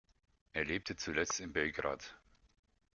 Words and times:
Er 0.53 0.65
lebte 0.65 0.95
zuletzt 0.95 1.39
in 1.39 1.53
Belgrad. 1.53 2.19